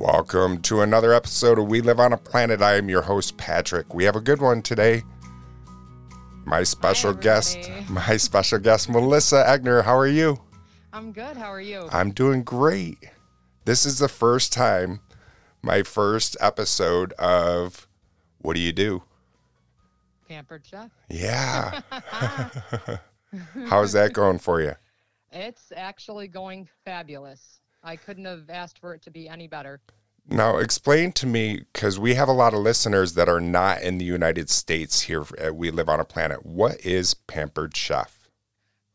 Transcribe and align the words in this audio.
Welcome 0.00 0.62
to 0.62 0.80
another 0.80 1.12
episode 1.12 1.58
of 1.58 1.68
We 1.68 1.82
Live 1.82 2.00
on 2.00 2.14
a 2.14 2.16
Planet. 2.16 2.62
I 2.62 2.76
am 2.76 2.88
your 2.88 3.02
host, 3.02 3.36
Patrick. 3.36 3.92
We 3.92 4.04
have 4.04 4.16
a 4.16 4.20
good 4.22 4.40
one 4.40 4.62
today. 4.62 5.02
My 6.46 6.62
special 6.62 7.12
guest, 7.12 7.70
my 7.90 8.16
special 8.16 8.58
guest, 8.60 8.88
Melissa 8.88 9.44
Egner. 9.46 9.84
How 9.84 9.94
are 9.94 10.06
you? 10.06 10.40
I'm 10.94 11.12
good. 11.12 11.36
How 11.36 11.52
are 11.52 11.60
you? 11.60 11.86
I'm 11.92 12.12
doing 12.12 12.44
great. 12.44 12.96
This 13.66 13.84
is 13.84 13.98
the 13.98 14.08
first 14.08 14.54
time, 14.54 15.00
my 15.60 15.82
first 15.82 16.34
episode 16.40 17.12
of 17.18 17.86
What 18.40 18.54
Do 18.54 18.60
You 18.60 18.72
Do? 18.72 19.02
Pampered 20.30 20.66
Chef. 20.66 20.90
Yeah. 21.10 21.82
How's 23.66 23.92
that 23.92 24.14
going 24.14 24.38
for 24.38 24.62
you? 24.62 24.76
It's 25.30 25.74
actually 25.76 26.26
going 26.26 26.70
fabulous. 26.86 27.59
I 27.82 27.96
couldn't 27.96 28.24
have 28.24 28.50
asked 28.50 28.78
for 28.78 28.94
it 28.94 29.02
to 29.02 29.10
be 29.10 29.28
any 29.28 29.46
better. 29.46 29.80
Now, 30.28 30.58
explain 30.58 31.12
to 31.12 31.26
me, 31.26 31.64
because 31.72 31.98
we 31.98 32.14
have 32.14 32.28
a 32.28 32.32
lot 32.32 32.54
of 32.54 32.60
listeners 32.60 33.14
that 33.14 33.28
are 33.28 33.40
not 33.40 33.82
in 33.82 33.98
the 33.98 34.04
United 34.04 34.48
States 34.48 35.02
here 35.02 35.24
We 35.52 35.70
Live 35.70 35.88
on 35.88 35.98
a 35.98 36.04
Planet. 36.04 36.46
What 36.46 36.84
is 36.84 37.14
Pampered 37.14 37.76
Chef? 37.76 38.28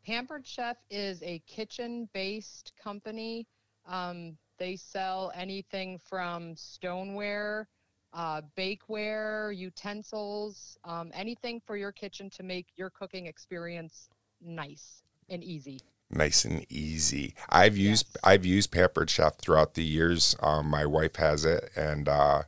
Pampered 0.06 0.46
Chef 0.46 0.78
is 0.90 1.22
a 1.24 1.40
kitchen 1.48 2.08
based 2.14 2.74
company. 2.82 3.48
Um, 3.88 4.38
they 4.58 4.76
sell 4.76 5.32
anything 5.36 5.98
from 5.98 6.56
stoneware, 6.56 7.68
uh, 8.14 8.42
bakeware, 8.58 9.56
utensils, 9.58 10.78
um, 10.86 11.12
anything 11.14 11.60
for 11.66 11.76
your 11.76 11.92
kitchen 11.92 12.30
to 12.30 12.44
make 12.44 12.68
your 12.78 12.90
cooking 12.92 13.26
experience 13.26 14.10
nice 14.42 15.02
and 15.28 15.44
easy. 15.44 15.82
Nice 16.10 16.46
and 16.46 16.66
easy. 16.72 17.34
I've 17.50 17.76
used 17.78 18.08
Yes. 18.14 18.18
I've 18.24 18.46
used 18.46 18.72
Pampered 18.72 19.10
Chef 19.10 19.38
throughout 19.38 19.74
the 19.74 19.84
years. 19.84 20.36
Um, 20.42 20.68
my 20.70 20.86
wife 20.86 21.16
has 21.18 21.46
it, 21.46 21.70
and 21.76 22.08
uh, 22.08 22.44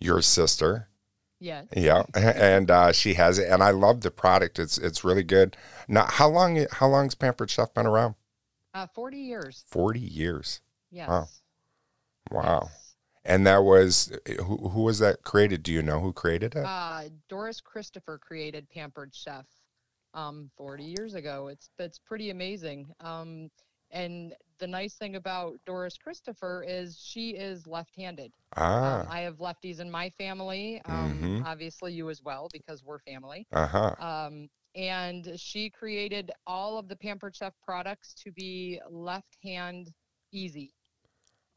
your 0.00 0.20
sister, 0.22 0.88
Yes. 1.40 1.66
yeah, 1.74 2.02
and 2.14 2.70
uh, 2.70 2.92
she 2.92 3.14
has 3.14 3.38
it, 3.38 3.50
and 3.50 3.62
I 3.62 3.70
love 3.70 4.02
the 4.02 4.10
product. 4.10 4.58
It's 4.58 4.76
it's 4.78 5.02
really 5.04 5.22
good. 5.22 5.56
Now, 5.88 6.04
how 6.06 6.28
long 6.28 6.66
how 6.72 6.88
long's 6.88 7.14
Pampered 7.14 7.50
Chef 7.50 7.72
been 7.74 7.86
around? 7.86 8.14
Uh, 8.74 8.86
40 8.94 9.16
years. 9.18 9.64
Forty 9.68 10.00
years. 10.00 10.60
Yes. 10.90 11.40
Wow. 12.30 12.62
Yes. 12.64 12.80
And 13.24 13.46
that 13.46 13.64
was 13.64 14.12
who, 14.26 14.68
who 14.68 14.82
was 14.82 14.98
that 14.98 15.22
created? 15.22 15.62
Do 15.62 15.72
you 15.72 15.82
know 15.82 16.00
who 16.00 16.12
created 16.12 16.54
it? 16.54 16.64
Uh, 16.66 17.04
Doris 17.28 17.60
Christopher 17.60 18.18
created 18.18 18.68
Pampered 18.68 19.14
Chef 19.14 19.46
um, 20.14 20.50
40 20.56 20.84
years 20.84 21.14
ago. 21.14 21.48
It's 21.48 21.70
it's 21.78 21.98
pretty 21.98 22.30
amazing. 22.30 22.92
Um, 23.00 23.50
and 23.90 24.34
the 24.58 24.66
nice 24.66 24.94
thing 24.96 25.16
about 25.16 25.58
Doris 25.66 25.96
Christopher 25.98 26.64
is 26.66 26.98
she 26.98 27.30
is 27.30 27.66
left-handed. 27.66 28.32
ah, 28.56 29.02
Um, 29.02 29.06
I 29.08 29.20
have 29.20 29.38
lefties 29.38 29.80
in 29.80 29.90
my 29.90 30.10
family. 30.10 30.80
Um, 30.86 31.30
Mhm. 31.30 31.44
Obviously, 31.44 31.92
you 31.92 32.10
as 32.10 32.22
well 32.22 32.48
because 32.52 32.82
we're 32.84 32.98
family. 33.00 33.46
uh 33.52 33.66
huh. 33.66 33.96
Um, 33.98 34.50
and 34.74 35.38
she 35.38 35.70
created 35.70 36.32
all 36.46 36.78
of 36.78 36.88
the 36.88 36.96
Pampered 36.96 37.36
Chef 37.36 37.54
products 37.62 38.14
to 38.24 38.32
be 38.32 38.80
left-hand 38.90 39.92
easy. 40.32 40.74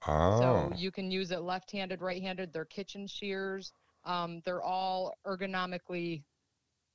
Oh, 0.08 0.39
So 0.39 0.71
you 0.73 0.92
can 0.92 1.11
use 1.11 1.31
it 1.31 1.39
left-handed, 1.42 2.02
right-handed. 2.02 2.53
They're 2.53 2.66
kitchen 2.66 3.08
shears. 3.08 3.73
Um, 4.05 4.42
they're 4.45 4.64
all 4.64 5.17
ergonomically 5.25 6.23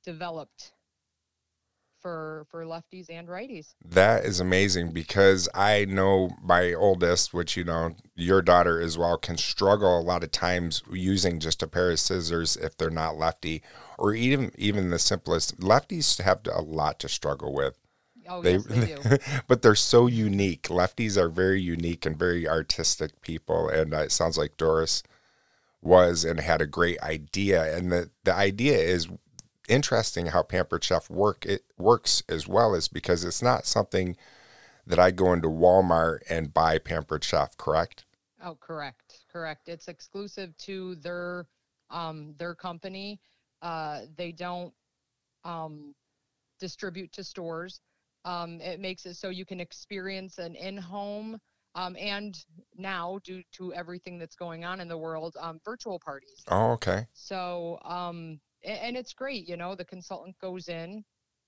developed 0.03 0.73
for 2.03 2.45
for 2.51 2.65
lefties 2.65 3.09
and 3.09 3.27
righties. 3.27 3.73
that 3.83 4.25
is 4.25 4.39
amazing 4.39 4.91
because 4.91 5.49
I 5.55 5.85
know 5.85 6.29
my 6.43 6.73
oldest, 6.73 7.33
which 7.33 7.57
you 7.57 7.63
know 7.63 7.95
your 8.15 8.43
daughter 8.43 8.79
as 8.79 8.97
well, 8.97 9.17
can 9.17 9.37
struggle 9.37 9.99
a 9.99 10.03
lot 10.03 10.23
of 10.23 10.31
times 10.31 10.83
using 10.91 11.39
just 11.39 11.63
a 11.63 11.67
pair 11.67 11.89
of 11.89 11.99
scissors 11.99 12.57
if 12.57 12.77
they're 12.77 12.91
not 12.91 13.17
lefty, 13.17 13.63
or 13.97 14.13
even 14.13 14.51
even 14.57 14.91
the 14.91 14.99
simplest. 14.99 15.59
Lefties 15.59 16.21
have 16.21 16.41
a 16.53 16.61
lot 16.61 16.99
to 16.99 17.09
struggle 17.09 17.53
with. 17.53 17.79
Oh 18.27 18.41
They, 18.41 18.53
yes, 18.53 18.63
they 18.65 18.85
do. 18.85 19.17
but 19.47 19.61
they're 19.61 19.75
so 19.75 20.07
unique. 20.07 20.63
Lefties 20.63 21.17
are 21.17 21.29
very 21.29 21.61
unique 21.61 22.05
and 22.05 22.17
very 22.17 22.47
artistic 22.47 23.21
people, 23.21 23.69
and 23.69 23.93
uh, 23.93 23.99
it 23.99 24.11
sounds 24.11 24.37
like 24.37 24.57
Doris 24.57 25.03
was 25.81 26.23
and 26.23 26.39
had 26.39 26.61
a 26.61 26.67
great 26.67 27.01
idea. 27.01 27.75
And 27.75 27.91
the 27.91 28.09
the 28.23 28.33
idea 28.33 28.77
is 28.77 29.07
interesting 29.67 30.27
how 30.27 30.43
Pampered 30.43 30.83
Chef 30.83 31.09
work 31.09 31.45
it 31.45 31.63
works 31.77 32.23
as 32.27 32.47
well 32.47 32.73
is 32.73 32.87
because 32.87 33.23
it's 33.23 33.41
not 33.41 33.65
something 33.65 34.15
that 34.85 34.99
I 34.99 35.11
go 35.11 35.31
into 35.33 35.47
Walmart 35.47 36.19
and 36.29 36.53
buy 36.53 36.77
Pampered 36.77 37.23
Chef. 37.23 37.57
Correct? 37.57 38.05
Oh, 38.43 38.57
correct, 38.59 39.25
correct. 39.31 39.69
It's 39.69 39.87
exclusive 39.87 40.55
to 40.57 40.95
their 40.95 41.47
um 41.89 42.35
their 42.37 42.55
company. 42.55 43.19
Uh, 43.61 44.01
they 44.17 44.31
don't 44.31 44.73
um 45.45 45.95
distribute 46.59 47.11
to 47.13 47.23
stores. 47.23 47.81
Um, 48.25 48.61
it 48.61 48.79
makes 48.79 49.05
it 49.05 49.15
so 49.15 49.29
you 49.29 49.45
can 49.45 49.59
experience 49.59 50.37
an 50.37 50.55
in-home 50.55 51.39
um, 51.75 51.95
and 51.99 52.37
now 52.77 53.19
due 53.23 53.41
to 53.53 53.73
everything 53.73 54.17
that's 54.19 54.35
going 54.35 54.63
on 54.63 54.79
in 54.79 54.87
the 54.87 54.97
world, 54.97 55.35
um, 55.39 55.59
virtual 55.65 55.99
parties. 55.99 56.43
Oh, 56.47 56.71
okay. 56.73 57.07
So, 57.13 57.79
um, 57.83 58.39
and 58.63 58.95
it's 58.97 59.13
great, 59.13 59.47
you 59.47 59.57
know, 59.57 59.75
the 59.75 59.85
consultant 59.85 60.35
goes 60.39 60.69
in 60.69 61.03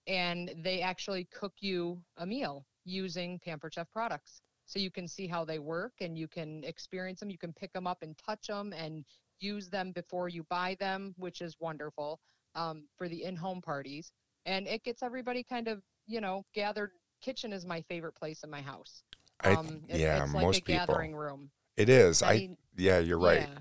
and 0.08 0.52
they 0.64 0.82
actually 0.82 1.26
cook 1.26 1.54
you 1.60 2.02
a 2.18 2.26
meal 2.26 2.66
using 2.86 3.40
Pampered 3.40 3.74
Chef 3.74 3.90
products. 3.92 4.42
So 4.68 4.80
you 4.80 4.90
can 4.92 5.08
see 5.08 5.28
how 5.28 5.46
they 5.46 5.60
work 5.60 5.94
and 6.02 6.18
you 6.18 6.28
can 6.28 6.64
experience 6.64 7.20
them. 7.20 7.30
You 7.30 7.38
can 7.38 7.54
pick 7.54 7.72
them 7.74 7.86
up 7.88 8.02
and 8.02 8.18
touch 8.18 8.48
them 8.48 8.74
and 8.74 9.06
use 9.40 9.70
them 9.70 9.92
before 9.92 10.28
you 10.30 10.44
buy 10.50 10.76
them, 10.80 11.14
which 11.18 11.42
is 11.42 11.56
wonderful 11.60 12.20
um, 12.56 12.84
for 12.98 13.08
the 13.08 13.24
in 13.24 13.36
home 13.36 13.62
parties. 13.62 14.12
And 14.46 14.68
it 14.68 14.84
gets 14.84 15.04
everybody 15.04 15.44
kind 15.44 15.68
of, 15.68 15.82
you 16.08 16.20
know, 16.22 16.46
gathered. 16.54 16.92
Kitchen 17.22 17.54
is 17.54 17.66
my 17.66 17.82
favorite 17.84 18.16
place 18.16 18.44
in 18.44 18.50
my 18.50 18.62
house. 18.62 19.04
I, 19.42 19.54
Um, 19.54 19.82
it- 19.88 20.00
yeah, 20.00 20.24
it's 20.24 20.34
like 20.34 20.44
most 20.44 20.58
a 20.60 20.62
people. 20.62 20.86
gathering 20.86 21.16
room. 21.16 21.52
It 21.78 21.90
is. 21.90 22.22
I 22.24 22.36
Any- 22.36 22.58
yeah, 22.78 23.00
you're 23.00 23.20
right. 23.20 23.42
yeah. 23.42 23.60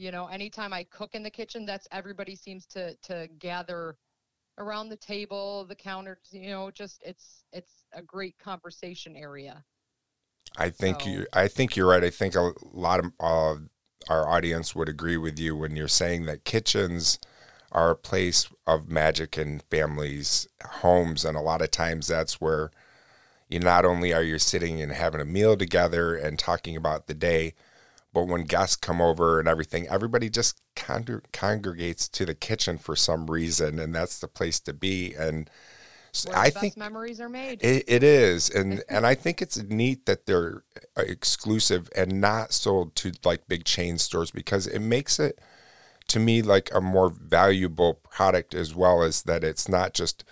You 0.00 0.10
know, 0.10 0.28
anytime 0.28 0.72
I 0.72 0.84
cook 0.84 1.14
in 1.14 1.22
the 1.22 1.30
kitchen, 1.30 1.66
that's 1.66 1.86
everybody 1.92 2.34
seems 2.34 2.64
to 2.68 2.94
to 3.02 3.28
gather 3.38 3.98
around 4.56 4.88
the 4.88 4.96
table, 4.96 5.66
the 5.66 5.74
counter, 5.74 6.18
you 6.30 6.48
know, 6.48 6.70
just 6.70 7.02
it's 7.04 7.44
it's 7.52 7.84
a 7.92 8.00
great 8.00 8.38
conversation 8.38 9.14
area. 9.14 9.62
I 10.56 10.70
think 10.70 11.02
So- 11.02 11.08
you. 11.10 11.26
I 11.34 11.48
think 11.48 11.76
you're 11.76 11.88
right. 11.88 12.02
I 12.02 12.08
think 12.08 12.34
a 12.34 12.54
lot 12.72 13.00
of 13.00 13.12
uh, 13.20 13.56
our 14.08 14.26
audience 14.26 14.74
would 14.74 14.88
agree 14.88 15.18
with 15.18 15.38
you 15.38 15.54
when 15.54 15.76
you're 15.76 15.86
saying 15.86 16.24
that 16.24 16.44
kitchens 16.44 17.18
are 17.70 17.90
a 17.90 17.96
place 17.96 18.48
of 18.66 18.88
magic 18.88 19.36
in 19.36 19.60
families' 19.70 20.48
homes, 20.64 21.26
and 21.26 21.36
a 21.36 21.42
lot 21.42 21.60
of 21.60 21.70
times 21.70 22.06
that's 22.06 22.40
where 22.40 22.70
you 23.50 23.60
not 23.60 23.84
only 23.84 24.14
are 24.14 24.22
you 24.22 24.38
sitting 24.38 24.80
and 24.80 24.92
having 24.92 25.20
a 25.20 25.26
meal 25.26 25.58
together 25.58 26.16
and 26.16 26.38
talking 26.38 26.74
about 26.74 27.06
the 27.06 27.14
day, 27.14 27.52
but 28.12 28.24
when 28.24 28.44
guests 28.44 28.76
come 28.76 29.00
over 29.00 29.38
and 29.38 29.48
everything, 29.48 29.88
everybody 29.88 30.28
just 30.30 30.60
con- 30.76 31.22
congregates 31.32 32.08
to 32.10 32.26
the 32.26 32.34
kitchen 32.34 32.78
for 32.78 32.96
some 32.96 33.26
reason, 33.30 33.78
and 33.78 33.94
that's 33.94 34.18
the 34.20 34.28
place 34.28 34.60
to 34.60 34.72
be. 34.72 35.14
And 35.14 35.48
s- 36.14 36.26
Where 36.26 36.34
the 36.34 36.40
I 36.40 36.50
best 36.50 36.60
think 36.60 36.76
memories 36.76 37.20
are 37.20 37.28
made. 37.28 37.62
it, 37.62 37.84
it 37.88 38.02
is, 38.02 38.50
and 38.50 38.82
and 38.88 39.06
I 39.06 39.14
think 39.14 39.42
it's 39.42 39.62
neat 39.62 40.06
that 40.06 40.26
they're 40.26 40.64
uh, 40.96 41.02
exclusive 41.02 41.88
and 41.96 42.20
not 42.20 42.52
sold 42.52 42.94
to 42.96 43.12
like 43.24 43.48
big 43.48 43.64
chain 43.64 43.98
stores 43.98 44.30
because 44.30 44.66
it 44.66 44.80
makes 44.80 45.18
it 45.20 45.38
to 46.08 46.18
me 46.20 46.42
like 46.42 46.70
a 46.74 46.80
more 46.80 47.10
valuable 47.10 47.94
product 47.94 48.54
as 48.54 48.74
well 48.74 49.02
as 49.02 49.22
that 49.24 49.44
it's 49.44 49.68
not 49.68 49.94
just 49.94 50.24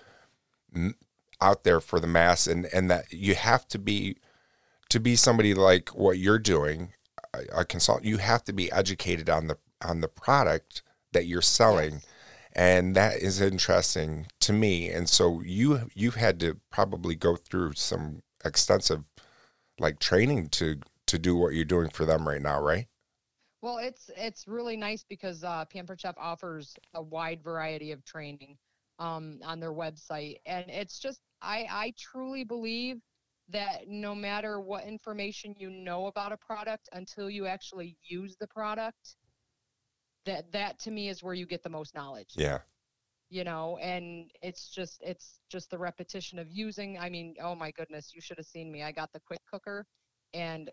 out 1.41 1.65
there 1.65 1.81
for 1.81 2.01
the 2.01 2.07
mass 2.07 2.47
and 2.47 2.67
and 2.67 2.91
that 2.91 3.13
you 3.13 3.35
have 3.35 3.67
to 3.69 3.79
be 3.79 4.17
to 4.91 5.01
be 5.01 5.17
somebody 5.17 5.55
like 5.55 5.91
what 5.91 6.19
you're 6.19 6.39
doing 6.39 6.93
a, 7.35 7.65
consultant 7.65 8.07
you 8.07 8.19
have 8.19 8.45
to 8.45 8.53
be 8.53 8.71
educated 8.73 9.29
on 9.31 9.49
the 9.49 9.59
on 9.83 10.01
the 10.01 10.09
product 10.09 10.83
that 11.13 11.27
you're 11.27 11.43
selling. 11.43 11.93
Yes. 11.95 12.07
and 12.53 12.97
that 12.97 13.19
is 13.19 13.41
interesting 13.41 14.27
to 14.41 14.53
me. 14.53 14.91
And 14.91 15.09
so 15.09 15.41
you 15.43 15.89
you've 15.95 16.17
had 16.17 16.41
to 16.41 16.59
probably 16.71 17.15
go 17.15 17.37
through 17.37 17.75
some 17.75 18.23
extensive 18.45 19.05
like 19.79 19.99
training 19.99 20.49
to 20.51 20.81
to 21.07 21.19
do 21.19 21.37
what 21.37 21.55
you're 21.55 21.65
doing 21.65 21.91
for 21.91 22.05
them 22.05 22.29
right 22.29 22.43
now 22.43 22.61
right? 22.61 22.87
Well, 23.63 23.79
it's 23.79 24.11
it's 24.17 24.47
really 24.47 24.77
nice 24.77 25.05
because 25.09 25.43
uh, 25.43 25.65
Pampered 25.65 26.01
Chef 26.01 26.15
offers 26.17 26.77
a 26.95 27.03
wide 27.03 27.43
variety 27.43 27.91
of 27.93 28.05
training 28.05 28.57
um, 28.99 29.41
on 29.45 29.59
their 29.61 29.73
website, 29.73 30.37
and 30.47 30.65
it's 30.69 30.99
just 30.99 31.21
I 31.43 31.67
I 31.71 31.95
truly 31.99 32.45
believe 32.45 33.01
that 33.51 33.89
no 33.89 34.15
matter 34.15 34.61
what 34.61 34.85
information 34.85 35.55
you 35.59 35.71
know 35.71 36.07
about 36.07 36.33
a 36.33 36.37
product, 36.37 36.89
until 36.93 37.31
you 37.31 37.47
actually 37.47 37.97
use 38.03 38.37
the 38.39 38.47
product, 38.47 39.17
that 40.27 40.51
that 40.53 40.79
to 40.81 40.91
me 40.91 41.09
is 41.09 41.23
where 41.23 41.35
you 41.35 41.47
get 41.47 41.63
the 41.63 41.71
most 41.71 41.95
knowledge. 41.95 42.31
yeah 42.35 42.59
you 43.31 43.45
know 43.45 43.77
and 43.83 44.31
it's 44.41 44.71
just 44.71 45.03
it's 45.05 45.41
just 45.51 45.71
the 45.71 45.77
repetition 45.77 46.39
of 46.39 46.51
using 46.51 46.99
i 46.99 47.11
mean 47.11 47.35
oh 47.43 47.55
my 47.55 47.71
goodness 47.73 48.13
you 48.15 48.23
should 48.23 48.39
have 48.39 48.47
seen 48.47 48.73
me 48.73 48.83
i 48.83 48.91
got 48.91 49.13
the 49.13 49.21
quick 49.21 49.41
cooker 49.53 49.87
and 50.33 50.71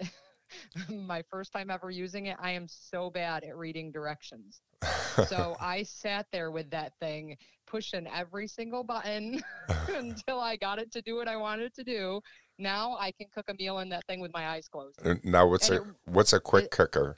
my 0.89 1.24
first 1.30 1.51
time 1.51 1.69
ever 1.69 1.89
using 1.89 2.27
it, 2.27 2.38
I 2.39 2.51
am 2.51 2.68
so 2.68 3.10
bad 3.10 3.44
at 3.44 3.56
reading 3.56 3.92
directions. 3.92 4.62
so 5.27 5.56
I 5.60 5.83
sat 5.83 6.27
there 6.31 6.51
with 6.51 6.69
that 6.72 6.94
thing, 7.00 7.38
pushing 7.68 8.08
every 8.08 8.48
single 8.48 8.84
button 8.84 9.42
until 9.90 10.40
I 10.40 10.56
got 10.56 10.80
it 10.80 10.92
to 10.94 11.02
do 11.02 11.16
what 11.16 11.28
I 11.28 11.36
wanted 11.38 11.74
to 11.76 11.84
do. 11.84 12.22
Now 12.58 12.96
I 13.00 13.12
can 13.12 13.28
cook 13.34 13.46
a 13.50 13.54
meal 13.54 13.80
in 13.80 13.90
that 13.90 14.06
thing 14.08 14.20
with 14.22 14.32
my 14.34 14.48
eyes 14.50 14.68
closed. 14.68 15.00
now 15.24 15.46
what's 15.48 15.70
And 15.70 15.80
a 15.80 15.82
it- 15.82 15.88
what's 16.06 16.34
a 16.34 16.40
quick 16.40 16.66
it- 16.66 16.72
cooker? 16.72 17.18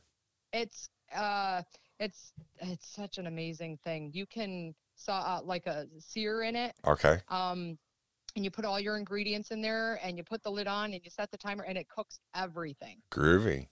It's 0.54 0.90
uh, 1.16 1.62
it's 2.00 2.32
it's 2.60 2.88
such 2.88 3.18
an 3.18 3.28
amazing 3.28 3.78
thing. 3.84 4.12
You 4.14 4.26
can 4.26 4.74
saw 4.96 5.20
uh, 5.20 5.42
like 5.44 5.68
a 5.68 5.86
sear 6.00 6.44
in 6.44 6.56
it. 6.56 6.74
Okay. 6.86 7.20
Um, 7.30 7.78
and 8.36 8.46
you 8.46 8.52
put 8.52 8.66
all 8.66 8.80
your 8.80 8.98
ingredients 8.98 9.52
in 9.52 9.62
there, 9.62 10.00
and 10.04 10.16
you 10.18 10.24
put 10.24 10.44
the 10.44 10.50
lid 10.52 10.68
on, 10.68 10.94
and 10.94 11.02
you 11.04 11.10
set 11.10 11.32
the 11.32 11.38
timer, 11.38 11.64
and 11.64 11.78
it 11.78 11.88
cooks 11.90 12.20
everything. 12.36 12.98
Groovy. 13.12 13.68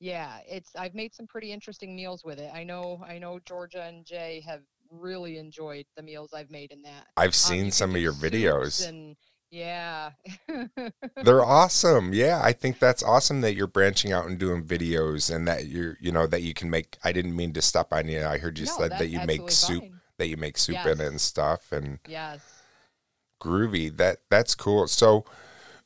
Yeah, 0.00 0.38
it's 0.48 0.70
I've 0.76 0.94
made 0.94 1.14
some 1.14 1.26
pretty 1.26 1.52
interesting 1.52 1.94
meals 1.94 2.24
with 2.24 2.38
it. 2.38 2.50
I 2.54 2.64
know 2.64 3.02
I 3.06 3.18
know 3.18 3.38
Georgia 3.44 3.82
and 3.84 4.04
Jay 4.04 4.42
have 4.46 4.62
really 4.90 5.38
enjoyed 5.38 5.86
the 5.96 6.02
meals 6.02 6.32
I've 6.32 6.50
made 6.50 6.72
in 6.72 6.82
that. 6.82 7.06
I've 7.16 7.28
Um, 7.28 7.32
seen 7.34 7.64
can 7.64 7.72
some 7.72 7.94
of 7.94 8.00
your 8.02 8.12
videos. 8.12 8.88
and 8.88 9.16
yeah. 9.50 10.10
They're 11.22 11.44
awesome. 11.44 12.12
Yeah, 12.12 12.40
I 12.42 12.52
think 12.52 12.78
that's 12.78 13.02
awesome 13.02 13.40
that 13.40 13.54
you're 13.54 13.66
branching 13.66 14.12
out 14.12 14.26
and 14.26 14.38
doing 14.38 14.64
videos 14.64 15.34
and 15.34 15.46
that 15.48 15.66
you're, 15.66 15.96
you 16.00 16.12
know, 16.12 16.26
that 16.26 16.42
you 16.42 16.54
can 16.54 16.70
make. 16.70 16.98
I 17.02 17.12
didn't 17.12 17.34
mean 17.36 17.52
to 17.54 17.62
step 17.62 17.92
on 17.92 18.08
you. 18.08 18.24
I 18.24 18.38
heard 18.38 18.58
you 18.58 18.66
No, 18.66 18.76
said 18.76 18.98
that 18.98 19.08
you 19.08 19.20
make 19.20 19.50
soup, 19.50 19.82
fine. 19.82 20.00
that 20.18 20.26
you 20.28 20.36
make 20.36 20.58
soup 20.58 20.84
in 20.86 21.00
it 21.00 21.06
and 21.06 21.20
stuff, 21.20 21.72
and 21.72 21.98
Yes. 22.06 22.42
groovy. 23.40 23.94
That 23.96 24.18
that's 24.30 24.54
cool. 24.54 24.86
So, 24.88 25.24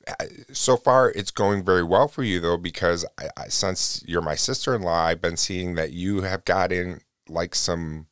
uh, 0.08 0.26
so 0.52 0.76
far 0.76 1.10
it's 1.10 1.30
going 1.30 1.64
very 1.64 1.82
well 1.84 2.08
for 2.08 2.22
you 2.22 2.40
though, 2.40 2.56
because 2.58 3.04
I, 3.18 3.28
I, 3.36 3.48
since 3.48 4.02
you're 4.06 4.22
my 4.22 4.34
sister-in-law, 4.34 5.04
I've 5.06 5.22
been 5.22 5.36
seeing 5.36 5.74
that 5.76 5.92
you 5.92 6.22
have 6.22 6.44
gotten 6.44 7.00
like 7.28 7.54
some 7.54 8.06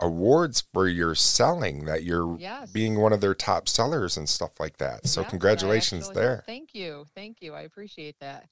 awards 0.00 0.60
for 0.60 0.88
your 0.88 1.14
selling. 1.14 1.84
That 1.84 2.02
you're 2.04 2.36
Yes. 2.38 2.70
being 2.70 2.98
one 2.98 3.12
of 3.12 3.20
their 3.20 3.34
top 3.34 3.68
sellers 3.68 4.16
and 4.16 4.28
stuff 4.28 4.58
like 4.58 4.78
that. 4.78 5.06
So 5.06 5.24
congratulations 5.24 6.08
actually 6.08 6.22
there. 6.22 6.42
Thank 6.46 6.74
you. 6.74 7.06
Thank 7.14 7.40
you. 7.40 7.54
I 7.54 7.62
appreciate 7.62 8.16
that. 8.20 8.48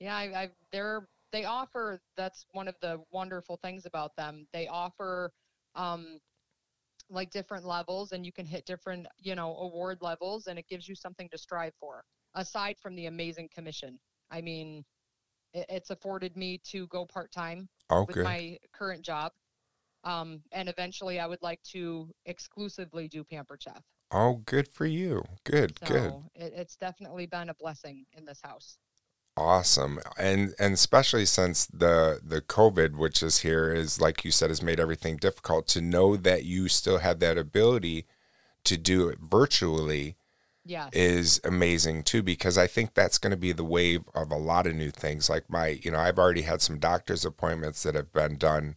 Yeah, 0.00 0.16
I, 0.16 0.22
I 0.22 0.50
they're 0.72 1.08
they 1.32 1.44
offer 1.44 2.00
that's 2.16 2.46
one 2.52 2.68
of 2.68 2.76
the 2.80 3.00
wonderful 3.10 3.56
things 3.56 3.86
about 3.86 4.14
them. 4.16 4.46
They 4.52 4.68
offer 4.68 5.32
um 5.74 6.18
like 7.08 7.30
different 7.30 7.64
levels 7.64 8.12
and 8.12 8.26
you 8.26 8.32
can 8.32 8.46
hit 8.46 8.66
different, 8.66 9.06
you 9.18 9.34
know, 9.34 9.56
award 9.58 9.98
levels 10.00 10.48
and 10.48 10.58
it 10.58 10.66
gives 10.68 10.88
you 10.88 10.94
something 10.94 11.28
to 11.28 11.38
strive 11.38 11.72
for 11.78 12.04
aside 12.34 12.76
from 12.80 12.94
the 12.96 13.06
amazing 13.06 13.48
commission. 13.54 13.98
I 14.30 14.40
mean, 14.40 14.84
it, 15.54 15.66
it's 15.68 15.90
afforded 15.90 16.36
me 16.36 16.58
to 16.70 16.86
go 16.88 17.06
part-time 17.06 17.68
Oh, 17.90 18.04
with 18.04 18.16
good. 18.16 18.24
my 18.24 18.58
current 18.72 19.02
job. 19.02 19.32
Um, 20.06 20.42
and 20.52 20.70
eventually 20.70 21.20
I 21.20 21.26
would 21.26 21.42
like 21.42 21.62
to 21.72 22.10
exclusively 22.26 23.08
do 23.08 23.24
Pamper 23.24 23.58
Chef. 23.60 23.82
Oh, 24.10 24.42
good 24.46 24.68
for 24.68 24.86
you. 24.86 25.24
Good, 25.44 25.78
So 25.84 25.86
good. 25.86 26.24
It, 26.34 26.52
it's 26.56 26.76
definitely 26.76 27.26
been 27.26 27.48
a 27.50 27.54
blessing 27.54 28.06
in 28.16 28.24
this 28.24 28.40
house. 28.42 28.78
Awesome. 29.38 30.00
And 30.18 30.54
and 30.58 30.72
especially 30.74 31.26
since 31.26 31.66
the 31.66 32.20
the 32.24 32.40
COVID 32.40 32.96
which 32.96 33.22
is 33.22 33.38
here 33.40 33.70
is 33.72 34.00
like 34.00 34.24
you 34.24 34.30
said 34.30 34.48
has 34.50 34.62
made 34.62 34.80
everything 34.80 35.16
difficult 35.18 35.66
to 35.68 35.80
know 35.82 36.16
that 36.16 36.44
you 36.44 36.68
still 36.68 36.98
have 36.98 37.18
that 37.20 37.36
ability 37.36 38.06
to 38.64 38.76
do 38.78 39.08
it 39.08 39.18
virtually 39.20 40.16
Yes. 40.64 40.90
is 40.92 41.40
amazing 41.44 42.04
too 42.04 42.22
because 42.22 42.58
I 42.58 42.66
think 42.68 42.94
that's 42.94 43.18
going 43.18 43.32
to 43.32 43.36
be 43.36 43.52
the 43.52 43.64
wave 43.64 44.04
of 44.14 44.30
a 44.32 44.36
lot 44.36 44.66
of 44.66 44.74
new 44.74 44.90
things 44.92 45.30
like 45.30 45.50
my 45.50 45.68
you 45.82 45.90
know 45.92 46.00
I've 46.00 46.18
already 46.18 46.42
had 46.42 46.62
some 46.62 46.78
doctor's 46.80 47.24
appointments 47.24 47.82
that 47.84 47.94
have 47.96 48.12
been 48.12 48.36
done 48.38 48.76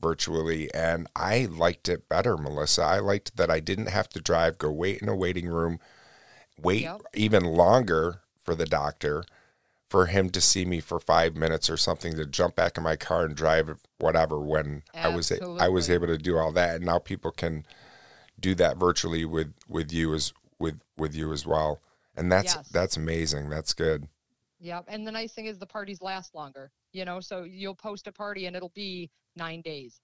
virtually 0.00 0.72
and 0.74 1.06
I 1.16 1.46
liked 1.46 1.88
it 1.88 2.08
better 2.08 2.36
Melissa 2.36 2.82
I 2.82 2.98
liked 2.98 3.36
that 3.36 3.50
I 3.50 3.60
didn't 3.60 3.88
have 3.88 4.08
to 4.10 4.20
drive 4.20 4.58
go 4.58 4.70
wait 4.70 5.00
in 5.02 5.08
a 5.08 5.16
waiting 5.16 5.48
room 5.48 5.78
wait 6.60 6.82
Yep. 6.82 7.02
even 7.14 7.44
longer 7.44 8.20
for 8.38 8.54
the 8.54 8.66
doctor 8.66 9.24
for 9.88 10.06
him 10.06 10.30
to 10.30 10.40
see 10.40 10.64
me 10.64 10.80
for 10.80 10.98
5 10.98 11.36
minutes 11.36 11.70
or 11.70 11.76
something 11.76 12.14
to 12.16 12.26
jump 12.26 12.56
back 12.56 12.76
in 12.76 12.82
my 12.82 12.96
car 12.96 13.24
and 13.24 13.36
drive 13.36 13.70
whatever 13.98 14.38
when 14.40 14.82
I 14.94 15.08
was 15.08 15.32
I 15.32 15.68
was 15.68 15.88
able 15.88 16.08
to 16.08 16.18
do 16.18 16.36
all 16.36 16.52
that 16.52 16.76
and 16.76 16.84
now 16.86 16.98
people 16.98 17.30
can 17.30 17.64
do 18.38 18.54
that 18.56 18.76
virtually 18.76 19.24
with 19.24 19.54
with 19.68 19.92
you 19.92 20.14
as 20.14 20.32
with 20.58 20.80
with 20.96 21.14
you 21.14 21.32
as 21.32 21.46
well 21.46 21.80
and 22.16 22.30
that's 22.30 22.54
Yes. 22.54 22.68
that's 22.68 22.96
amazing 22.96 23.48
that's 23.48 23.72
good 23.72 24.08
yeah 24.58 24.82
And 24.88 25.06
the 25.06 25.12
nice 25.12 25.32
thing 25.32 25.46
is 25.46 25.58
the 25.58 25.66
parties 25.66 26.00
last 26.02 26.34
longer. 26.34 26.70
You 26.92 27.04
know, 27.04 27.20
so 27.20 27.42
you'll 27.44 27.74
post 27.74 28.06
a 28.06 28.12
party 28.12 28.46
and 28.46 28.56
it'll 28.56 28.70
be 28.74 29.10
nine 29.36 29.60
days. 29.62 30.00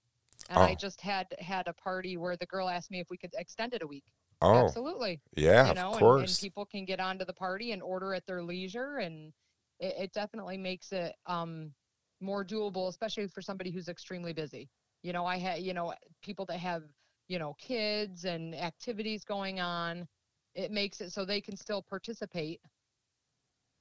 And 0.49 0.62
I 0.62 0.75
Oh. 0.75 0.75
just 0.75 1.00
had 1.00 1.26
had 1.38 1.69
a 1.69 1.73
party 1.75 2.17
where 2.17 2.37
the 2.37 2.46
girl 2.46 2.69
asked 2.69 2.90
me 2.90 3.00
if 3.00 3.11
we 3.11 3.19
could 3.19 3.34
extend 3.37 3.75
it 3.75 3.82
a 3.82 3.87
week. 3.87 4.05
oh 4.40 4.76
Absolutely. 4.76 5.20
yeah 5.37 5.69
you 5.69 5.75
know, 5.75 5.96
of 5.96 5.99
and, 5.99 6.12
course 6.12 6.37
and 6.37 6.38
people 6.38 6.67
can 6.67 6.84
get 6.84 7.00
onto 7.00 7.25
the 7.25 7.32
party 7.34 7.73
and 7.73 7.82
order 7.82 8.14
at 8.14 8.26
their 8.26 8.43
leisure 8.43 8.99
and 8.99 9.32
it, 9.81 9.94
it 9.99 10.12
definitely 10.12 10.58
makes 10.58 10.93
it 10.93 11.14
um 11.26 11.73
more 12.20 12.44
doable, 12.44 12.88
especially 12.88 13.26
for 13.29 13.43
somebody 13.43 13.70
who's 13.70 13.88
extremely 13.88 14.32
busy. 14.32 14.69
You 15.02 15.12
know, 15.12 15.26
I 15.26 15.38
had 15.38 15.62
you 15.62 15.75
know, 15.75 15.94
people 16.23 16.46
that 16.46 16.58
have, 16.58 16.84
you 17.29 17.38
know, 17.38 17.55
kids 17.58 18.25
and 18.25 18.55
activities 18.55 19.25
going 19.25 19.61
on. 19.61 20.08
It 20.55 20.70
makes 20.70 21.00
it 21.00 21.12
so 21.12 21.25
they 21.25 21.40
can 21.40 21.56
still 21.56 21.82
participate. 21.82 22.61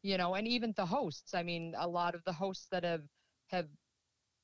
You 0.03 0.17
know, 0.17 0.35
and 0.35 0.47
even 0.47 0.73
the 0.73 0.85
hosts. 0.85 1.33
I 1.33 1.43
mean, 1.43 1.75
a 1.77 1.87
lot 1.87 2.15
of 2.15 2.23
the 2.23 2.33
hosts 2.33 2.67
that 2.71 2.83
have 2.83 3.03
have 3.47 3.67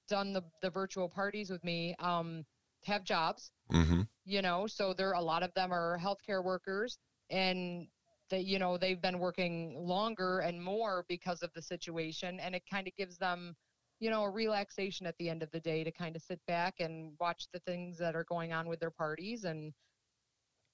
done 0.08 0.34
the 0.34 0.44
the 0.62 0.70
virtual 0.70 1.08
parties 1.10 1.50
with 1.50 1.64
me 1.64 1.96
um 2.00 2.46
have 2.86 3.04
jobs. 3.04 3.52
Hmm 3.72 4.02
you 4.28 4.42
know 4.42 4.68
so 4.68 4.94
there 4.94 5.14
a 5.14 5.22
lot 5.22 5.42
of 5.42 5.54
them 5.54 5.72
are 5.72 5.98
healthcare 5.98 6.44
workers 6.44 7.00
and 7.30 7.88
that 8.30 8.44
you 8.44 8.60
know 8.60 8.78
they've 8.78 9.02
been 9.02 9.20
working 9.20 9.74
longer 9.80 10.40
and 10.40 10.62
more 10.62 11.06
because 11.08 11.42
of 11.42 11.50
the 11.54 11.62
situation 11.62 12.38
and 12.42 12.54
it 12.54 12.62
kind 12.70 12.88
of 12.88 12.96
gives 12.98 13.18
them 13.18 13.56
you 14.02 14.10
know 14.10 14.24
a 14.24 14.30
relaxation 14.30 15.08
at 15.08 15.18
the 15.18 15.30
end 15.30 15.42
of 15.42 15.50
the 15.52 15.62
day 15.62 15.82
to 15.82 15.92
kind 15.92 16.16
of 16.16 16.22
sit 16.22 16.42
back 16.46 16.76
and 16.80 17.14
watch 17.22 17.48
the 17.54 17.60
things 17.60 17.98
that 17.98 18.16
are 18.18 18.26
going 18.26 18.52
on 18.52 18.68
with 18.68 18.82
their 18.82 18.92
parties 18.92 19.46
and 19.46 19.74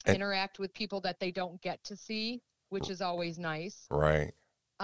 And- 0.05 0.15
interact 0.15 0.57
with 0.57 0.73
people 0.73 0.99
that 1.01 1.19
they 1.19 1.31
don't 1.31 1.61
get 1.61 1.83
to 1.85 1.95
see 1.95 2.41
which 2.69 2.89
is 2.89 3.01
always 3.01 3.37
nice. 3.37 3.85
Right 3.91 4.33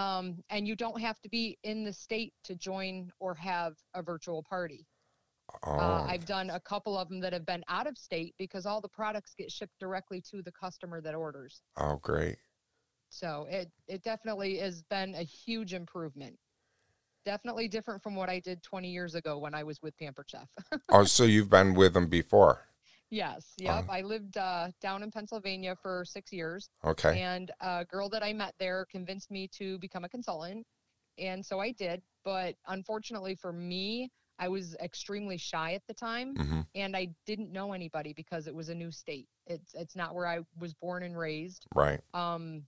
um, 0.00 0.42
and 0.50 0.66
you 0.68 0.76
don't 0.76 1.00
have 1.00 1.20
to 1.20 1.28
be 1.28 1.58
in 1.62 1.84
the 1.84 1.92
state 1.92 2.32
to 2.44 2.54
join 2.54 3.10
or 3.20 3.34
have 3.34 3.74
a 3.94 4.02
virtual 4.02 4.42
party 4.42 4.86
oh 5.64 5.72
uh, 5.72 6.06
I've 6.08 6.24
done 6.26 6.50
a 6.50 6.60
couple 6.60 6.96
of 6.96 7.08
them 7.08 7.20
that 7.20 7.32
have 7.32 7.44
been 7.46 7.64
out 7.68 7.86
of 7.86 7.98
state 7.98 8.34
because 8.38 8.66
all 8.66 8.80
the 8.80 8.88
products 8.88 9.34
get 9.36 9.50
shipped 9.50 9.78
directly 9.80 10.22
to 10.30 10.42
the 10.42 10.52
customer 10.52 11.00
that 11.00 11.14
orders. 11.14 11.62
oh 11.76 11.96
great 11.96 12.36
So 13.08 13.46
it 13.50 13.68
it 13.88 14.02
definitely 14.02 14.58
has 14.58 14.82
been 14.82 15.14
a 15.14 15.22
huge 15.24 15.74
improvement. 15.74 16.36
Definitely 17.26 17.68
different 17.68 18.02
from 18.02 18.14
what 18.14 18.30
I 18.30 18.40
did 18.40 18.62
20 18.62 18.88
years 18.88 19.14
ago 19.14 19.38
when 19.38 19.54
I 19.54 19.62
was 19.64 19.82
with 19.82 19.96
Pamper 19.98 20.24
Chef. 20.26 20.48
oh 20.90 21.04
so 21.04 21.24
you've 21.24 21.50
been 21.50 21.74
with 21.74 21.94
them 21.94 22.06
before 22.06 22.69
yes, 23.10 23.52
yep. 23.56 23.84
I 23.88 24.02
lived 24.02 24.36
uh, 24.36 24.68
down 24.80 25.02
in 25.02 25.10
Pennsylvania 25.10 25.76
for 25.82 26.04
six 26.04 26.32
years, 26.32 26.68
okay 26.84 27.20
and 27.20 27.50
a 27.60 27.84
girl 27.84 28.08
that 28.10 28.22
I 28.22 28.32
met 28.32 28.54
there 28.58 28.86
convinced 28.90 29.30
me 29.30 29.48
to 29.58 29.78
become 29.78 30.04
a 30.04 30.08
consultant, 30.08 30.66
and 31.18 31.44
so 31.44 31.60
I 31.60 31.72
did. 31.72 32.02
But 32.24 32.54
unfortunately 32.68 33.34
for 33.34 33.52
me, 33.52 34.10
I 34.38 34.48
was 34.48 34.74
extremely 34.82 35.36
shy 35.36 35.74
at 35.74 35.82
the 35.86 35.94
time. 35.94 36.34
hmm 36.36 36.60
and 36.76 36.96
I 36.96 37.08
didn't 37.26 37.50
know 37.50 37.72
anybody 37.72 38.12
because 38.12 38.46
it 38.46 38.54
was 38.54 38.68
a 38.68 38.74
new 38.74 38.92
state. 38.92 39.26
It's 39.46 39.74
it's 39.74 39.96
not 39.96 40.14
where 40.14 40.26
I 40.26 40.38
was 40.60 40.72
born 40.74 41.02
and 41.02 41.18
raised. 41.18 41.66
right 41.74 42.00
Um, 42.14 42.62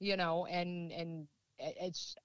you 0.00 0.16
know, 0.16 0.46
and 0.46 0.90
and 0.92 1.28
it's 1.58 2.16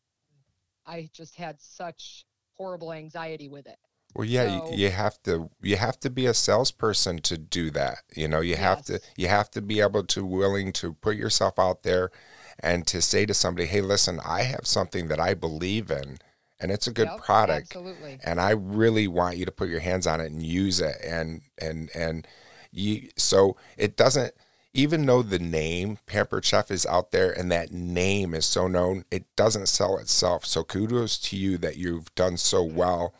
I 0.85 1.09
just 1.13 1.35
had 1.35 1.61
such 1.61 2.25
horrible 2.57 2.91
anxiety 2.91 3.49
with 3.49 3.67
it. 3.67 3.77
Well 4.13 4.25
yeah 4.25 4.47
So- 4.47 4.71
you, 4.71 4.77
you 4.77 4.89
have 4.91 5.21
to 5.23 5.49
you 5.61 5.77
have 5.77 5.99
to 6.01 6.09
be 6.09 6.25
a 6.25 6.33
salesperson 6.33 7.19
to 7.19 7.37
do 7.37 7.69
that 7.71 7.99
you 8.15 8.27
know 8.27 8.41
you 8.41 8.55
have 8.55 8.83
to 8.85 8.99
you 9.17 9.27
have 9.27 9.49
to 9.51 9.61
be 9.61 9.79
able 9.81 10.03
to 10.03 10.25
willing 10.25 10.71
to 10.73 10.93
put 10.93 11.15
yourself 11.15 11.57
out 11.59 11.83
there 11.83 12.11
and 12.59 12.85
to 12.87 13.01
say 13.01 13.25
to 13.25 13.33
somebody 13.33 13.67
hey 13.67 13.81
listen 13.81 14.19
i 14.25 14.43
have 14.43 14.65
something 14.65 15.07
that 15.07 15.19
i 15.19 15.33
believe 15.33 15.89
in 15.89 16.17
and 16.59 16.71
it's 16.71 16.87
a 16.87 16.91
good 16.91 17.07
Yep, 17.07 17.21
product 17.21 17.75
Absolutely. 17.75 18.19
and 18.23 18.39
I 18.39 18.51
really 18.51 19.07
want 19.07 19.37
you 19.37 19.45
to 19.45 19.51
put 19.51 19.67
your 19.67 19.79
hands 19.79 20.05
on 20.05 20.21
it 20.21 20.31
and 20.31 20.43
use 20.43 20.79
it 20.79 20.95
and 21.03 21.41
and 21.57 21.89
and 21.95 22.27
you 22.71 23.09
so 23.17 23.57
it 23.77 23.97
doesn't 23.97 24.33
even 24.73 25.05
though 25.05 25.21
the 25.21 25.39
name 25.39 25.97
Pampered 26.05 26.45
Chef 26.45 26.71
is 26.71 26.85
out 26.85 27.11
there 27.11 27.31
and 27.31 27.51
that 27.51 27.71
name 27.73 28.33
is 28.33 28.45
so 28.45 28.67
known, 28.67 29.03
it 29.11 29.25
doesn't 29.35 29.67
sell 29.67 29.97
itself. 29.97 30.45
So 30.45 30.63
kudos 30.63 31.17
to 31.19 31.35
you 31.35 31.57
that 31.57 31.75
you've 31.75 32.13
done 32.15 32.37
so 32.37 32.65
mm-hmm. 32.65 32.77
well 32.77 33.13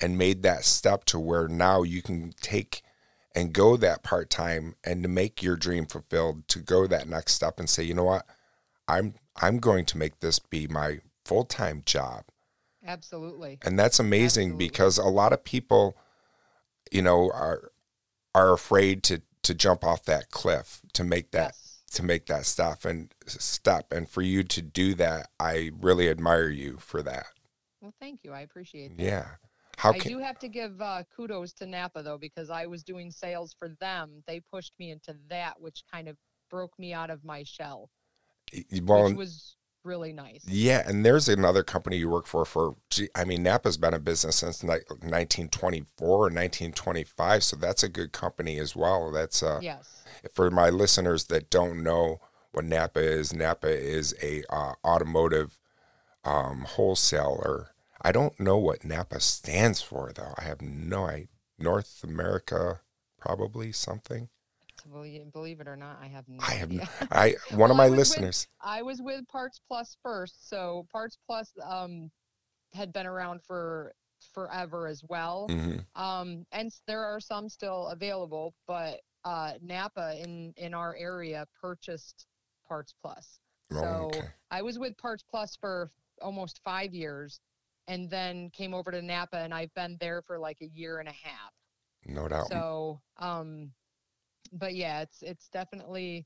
and 0.00 0.18
made 0.18 0.42
that 0.42 0.64
step 0.64 1.04
to 1.06 1.18
where 1.18 1.48
now 1.48 1.82
you 1.82 2.02
can 2.02 2.32
take 2.40 2.82
and 3.34 3.52
go 3.52 3.76
that 3.76 4.02
part 4.02 4.30
time 4.30 4.74
and 4.84 5.02
to 5.02 5.08
make 5.08 5.42
your 5.42 5.56
dream 5.56 5.86
fulfilled, 5.86 6.48
to 6.48 6.58
go 6.58 6.86
that 6.86 7.08
next 7.08 7.34
step 7.34 7.58
and 7.58 7.68
say, 7.68 7.82
you 7.82 7.94
know 7.94 8.04
what, 8.04 8.26
I'm 8.88 9.14
I'm 9.40 9.58
going 9.58 9.84
to 9.86 9.98
make 9.98 10.20
this 10.20 10.38
be 10.38 10.66
my 10.66 11.00
full 11.24 11.44
time 11.44 11.82
job. 11.86 12.24
Absolutely. 12.84 13.58
And 13.62 13.78
that's 13.78 13.98
amazing 13.98 14.50
Absolutely. 14.50 14.66
because 14.66 14.98
a 14.98 15.04
lot 15.04 15.32
of 15.32 15.44
people, 15.44 15.96
you 16.90 17.02
know, 17.02 17.30
are 17.30 17.70
are 18.34 18.52
afraid 18.52 19.02
to 19.04 19.22
to 19.42 19.54
jump 19.54 19.84
off 19.84 20.04
that 20.04 20.30
cliff 20.30 20.80
to 20.92 21.04
make 21.04 21.30
that 21.30 21.54
yes. 21.56 21.82
to 21.92 22.02
make 22.02 22.26
that 22.26 22.46
stuff 22.46 22.84
and 22.84 23.14
step. 23.26 23.92
And 23.92 24.08
for 24.08 24.22
you 24.22 24.42
to 24.44 24.62
do 24.62 24.94
that, 24.94 25.28
I 25.38 25.70
really 25.80 26.08
admire 26.08 26.48
you 26.48 26.78
for 26.78 27.02
that. 27.02 27.26
Well, 27.80 27.94
thank 28.00 28.24
you. 28.24 28.32
I 28.32 28.40
appreciate 28.40 28.96
that. 28.96 29.02
Yeah. 29.02 29.26
How 29.80 29.92
I 29.92 29.98
can 29.98 30.12
do 30.12 30.18
have 30.18 30.38
to 30.40 30.48
give 30.48 30.80
uh, 30.80 31.04
kudos 31.16 31.54
to 31.54 31.66
Napa 31.66 32.02
though, 32.02 32.18
because 32.18 32.50
I 32.50 32.66
was 32.66 32.82
doing 32.82 33.10
sales 33.10 33.54
for 33.58 33.70
them. 33.80 34.22
They 34.26 34.40
pushed 34.40 34.74
me 34.78 34.90
into 34.90 35.16
that, 35.30 35.58
which 35.58 35.84
kind 35.90 36.06
of 36.06 36.16
broke 36.50 36.78
me 36.78 36.92
out 36.92 37.08
of 37.08 37.24
my 37.24 37.44
shell, 37.44 37.88
well 38.82 39.04
which 39.04 39.16
was 39.16 39.56
really 39.82 40.12
nice. 40.12 40.44
Yeah, 40.46 40.82
and 40.86 41.02
there's 41.02 41.30
another 41.30 41.62
company 41.62 41.96
you 41.96 42.10
work 42.10 42.26
for 42.26 42.44
for 42.44 42.76
I 43.14 43.24
mean 43.24 43.42
Napa's 43.42 43.78
been 43.78 43.94
in 43.94 44.02
business 44.02 44.36
since 44.36 44.62
ni- 44.62 44.68
1924 44.68 46.08
or 46.08 46.18
1925, 46.24 47.42
so 47.42 47.56
that's 47.56 47.82
a 47.82 47.88
good 47.88 48.12
company 48.12 48.58
as 48.58 48.76
well. 48.76 49.10
That's 49.10 49.42
uh 49.42 49.60
Yes. 49.62 50.04
for 50.30 50.50
my 50.50 50.68
listeners 50.68 51.24
that 51.24 51.48
don't 51.48 51.82
know 51.82 52.20
what 52.52 52.64
Napa 52.66 53.00
is, 53.00 53.32
Napa 53.32 53.68
is 53.68 54.14
a 54.22 54.42
uh, 54.50 54.74
automotive 54.84 55.58
um, 56.24 56.66
wholesaler. 56.68 57.69
I 58.02 58.12
don't 58.12 58.38
know 58.40 58.56
what 58.58 58.84
Napa 58.84 59.20
stands 59.20 59.82
for 59.82 60.12
though. 60.14 60.34
I 60.38 60.42
have 60.44 60.60
no 60.62 61.04
idea. 61.06 61.26
North 61.58 62.00
America, 62.02 62.80
probably 63.18 63.70
something. 63.72 64.28
Believe, 64.90 65.30
believe 65.30 65.60
it 65.60 65.68
or 65.68 65.76
not, 65.76 65.98
I 66.02 66.06
have 66.06 66.26
no 66.26 66.38
I 66.42 66.52
have. 66.54 66.70
idea. 66.70 66.88
I 67.10 67.34
one 67.50 67.70
of 67.70 67.76
Well, 67.76 67.82
I 67.82 67.88
my 67.88 67.90
was 67.90 67.90
with- 67.90 67.98
listeners. 67.98 68.48
I 68.62 68.80
was 68.82 69.02
with 69.02 69.28
Parts 69.28 69.60
Plus 69.68 69.96
first, 70.02 70.48
so 70.48 70.86
Parts 70.90 71.18
Plus 71.26 71.52
um, 71.62 72.10
had 72.72 72.90
been 72.92 73.06
around 73.06 73.42
for 73.42 73.92
forever 74.32 74.86
as 74.86 75.02
well. 75.08 75.48
hmm 75.50 75.76
Um, 75.94 76.46
and 76.52 76.72
there 76.86 77.04
are 77.04 77.20
some 77.20 77.48
still 77.50 77.88
available, 77.88 78.54
but 78.66 79.00
uh, 79.24 79.52
Napa 79.60 80.16
in 80.18 80.54
in 80.56 80.72
our 80.72 80.96
area 80.96 81.46
purchased 81.60 82.26
Parts 82.66 82.94
Plus. 83.02 83.38
Oh, 83.72 83.80
So 83.82 83.86
okay. 84.14 84.28
I 84.50 84.62
was 84.62 84.78
with 84.78 84.96
Parts 84.96 85.22
Plus 85.30 85.56
for 85.56 85.90
almost 86.22 86.60
five 86.64 86.94
years, 86.94 87.40
and 87.90 88.08
then 88.08 88.50
came 88.50 88.72
over 88.72 88.90
to 88.92 89.02
Napa, 89.02 89.36
and 89.38 89.52
I've 89.52 89.74
been 89.74 89.96
there 90.00 90.22
for 90.22 90.38
like 90.38 90.58
a 90.62 90.66
year 90.66 91.00
and 91.00 91.08
a 91.08 91.12
half. 91.12 91.52
No 92.06 92.28
doubt. 92.28 92.46
So, 92.46 93.00
um, 93.18 93.70
but 94.52 94.74
yeah, 94.74 95.02
it's 95.02 95.22
it's 95.22 95.48
definitely 95.48 96.24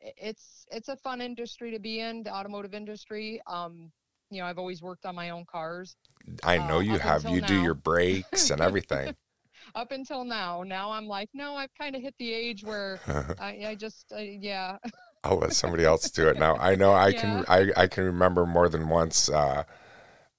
it's 0.00 0.66
it's 0.70 0.88
a 0.88 0.96
fun 0.96 1.20
industry 1.20 1.70
to 1.70 1.78
be 1.78 2.00
in, 2.00 2.22
the 2.22 2.34
automotive 2.34 2.74
industry. 2.74 3.40
Um, 3.46 3.90
you 4.30 4.40
know, 4.40 4.46
I've 4.46 4.58
always 4.58 4.82
worked 4.82 5.06
on 5.06 5.14
my 5.14 5.30
own 5.30 5.46
cars 5.50 5.96
I 6.44 6.58
know 6.58 6.78
uh, 6.78 6.80
you 6.80 6.98
have. 6.98 7.24
You 7.28 7.40
do 7.40 7.54
your 7.54 7.74
brakes 7.74 8.50
and 8.50 8.60
everything. 8.60 9.14
up 9.74 9.92
until 9.92 10.24
now. 10.24 10.62
Now 10.62 10.90
I'm 10.92 11.06
like, 11.06 11.30
no, 11.32 11.54
I've 11.56 11.74
kind 11.78 11.96
of 11.96 12.02
hit 12.02 12.14
the 12.18 12.32
age 12.32 12.64
where 12.64 12.98
I, 13.40 13.66
I 13.68 13.74
just, 13.74 14.12
uh, 14.12 14.18
yeah, 14.18 14.76
I'll 15.24 15.38
let 15.38 15.52
somebody 15.54 15.84
else 15.84 16.10
do 16.10 16.28
it 16.28 16.38
now. 16.38 16.56
I 16.56 16.74
know 16.76 16.92
I 16.94 17.12
Yeah. 17.12 17.20
can. 17.20 17.44
I, 17.48 17.72
I 17.76 17.86
can 17.86 18.04
remember 18.04 18.46
more 18.46 18.68
than 18.68 18.88
once 18.88 19.28
uh, 19.28 19.64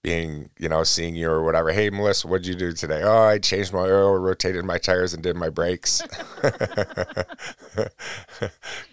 being, 0.03 0.49
you 0.59 0.69
know, 0.69 0.83
seeing 0.83 1.15
you 1.15 1.29
or 1.29 1.43
whatever. 1.43 1.71
Hey, 1.71 1.89
Melissa, 1.89 2.27
what'd 2.27 2.45
you 2.47 2.55
do 2.55 2.71
today? 2.71 3.01
Oh, 3.03 3.23
I 3.23 3.39
changed 3.39 3.73
my 3.73 3.79
oil, 3.81 4.15
rotated 4.17 4.63
my 4.65 4.77
tires, 4.77 5.13
and 5.13 5.21
did 5.23 5.35
my 5.35 5.49
brakes. 5.49 6.01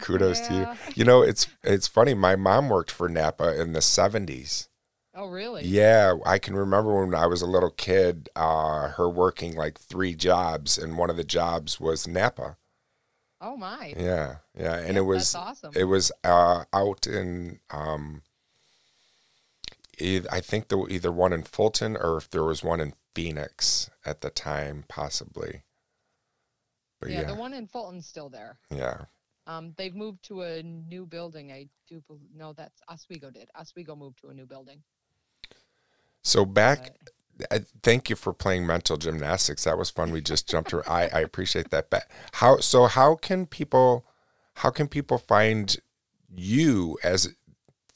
Kudos 0.00 0.40
to 0.40 0.54
you. 0.54 0.68
You 0.94 1.04
know, 1.04 1.22
it's 1.22 1.46
it's 1.62 1.86
funny. 1.88 2.14
My 2.14 2.36
mom 2.36 2.68
worked 2.68 2.90
for 2.90 3.08
Napa 3.08 3.60
in 3.60 3.72
the 3.72 3.80
seventies. 3.82 4.68
Oh, 5.16 5.26
really? 5.28 5.64
Yeah, 5.64 6.16
I 6.26 6.38
can 6.40 6.56
remember 6.56 7.00
when 7.00 7.14
I 7.14 7.26
was 7.26 7.40
a 7.40 7.46
little 7.46 7.70
kid, 7.70 8.28
uh, 8.34 8.88
her 8.88 9.08
working 9.08 9.54
like 9.54 9.78
three 9.78 10.14
jobs, 10.16 10.76
and 10.76 10.98
one 10.98 11.08
of 11.08 11.16
the 11.16 11.22
jobs 11.22 11.78
was 11.78 12.08
Napa. 12.08 12.56
Oh 13.40 13.56
my. 13.56 13.94
Yeah, 13.96 14.36
yeah, 14.58 14.78
and 14.78 14.94
Yeah, 14.94 15.00
it 15.00 15.04
was 15.04 15.34
awesome. 15.34 15.72
it 15.76 15.84
was 15.84 16.10
uh, 16.24 16.64
out 16.72 17.06
in 17.06 17.60
um, 17.70 18.22
I 20.00 20.40
think 20.40 20.68
there 20.68 20.78
were 20.78 20.90
either 20.90 21.12
one 21.12 21.32
in 21.32 21.42
Fulton 21.42 21.96
or 21.96 22.16
if 22.18 22.30
there 22.30 22.44
was 22.44 22.62
one 22.64 22.80
in 22.80 22.94
Phoenix 23.14 23.90
at 24.04 24.20
the 24.20 24.30
time, 24.30 24.84
possibly. 24.88 25.62
But 27.00 27.10
yeah, 27.10 27.20
yeah, 27.22 27.26
the 27.26 27.34
one 27.34 27.54
in 27.54 27.66
Fulton's 27.66 28.06
still 28.06 28.28
there. 28.28 28.58
yeah, 28.70 29.04
Um, 29.46 29.74
they've 29.76 29.94
moved 29.94 30.22
to 30.24 30.42
a 30.42 30.62
new 30.62 31.06
building. 31.06 31.52
I 31.52 31.68
do 31.88 32.02
no, 32.34 32.52
that's 32.52 32.80
Oswego 32.88 33.30
did. 33.30 33.48
Oswego 33.54 33.94
moved 33.94 34.18
to 34.20 34.28
a 34.28 34.34
new 34.34 34.46
building. 34.46 34.82
So 36.22 36.44
back, 36.46 36.96
I, 37.50 37.60
thank 37.82 38.08
you 38.08 38.16
for 38.16 38.32
playing 38.32 38.66
mental 38.66 38.96
gymnastics. 38.96 39.64
That 39.64 39.76
was 39.76 39.90
fun. 39.90 40.12
We 40.12 40.20
just 40.22 40.48
jumped. 40.52 40.72
ar- 40.72 40.88
I 40.88 41.08
I 41.12 41.20
appreciate 41.20 41.70
that. 41.70 41.90
But 41.90 42.04
how 42.32 42.58
so? 42.58 42.86
How 42.86 43.16
can 43.16 43.46
people? 43.46 44.06
How 44.58 44.70
can 44.70 44.88
people 44.88 45.18
find 45.18 45.76
you 46.34 46.96
as 47.02 47.34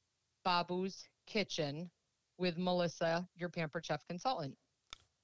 Babu's 0.45 1.05
kitchen 1.27 1.91
with 2.39 2.57
Melissa, 2.57 3.29
your 3.37 3.51
pampered 3.51 3.85
chef 3.85 4.01
consultant. 4.09 4.57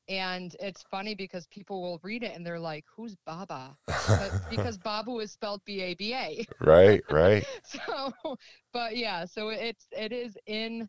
And 0.08 0.54
it's 0.60 0.84
funny 0.90 1.14
because 1.14 1.46
people 1.46 1.80
will 1.80 1.98
read 2.02 2.22
it 2.22 2.36
and 2.36 2.46
they're 2.46 2.60
like, 2.60 2.84
"Who's 2.94 3.16
Baba?" 3.26 3.76
But 3.86 4.30
because 4.50 4.76
Babu 4.76 5.18
is 5.18 5.32
spelled 5.32 5.62
B 5.64 5.80
A 5.80 5.94
B 5.94 6.14
A. 6.14 6.46
right, 6.60 7.02
right. 7.10 7.44
so 7.64 8.36
but 8.72 8.96
yeah 8.96 9.24
so 9.24 9.48
it's 9.48 9.86
it 9.90 10.12
is 10.12 10.36
in 10.46 10.88